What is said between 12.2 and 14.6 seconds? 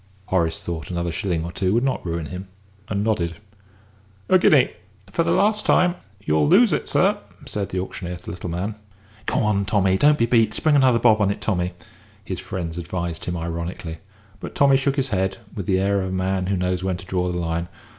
his friends advised him ironically; but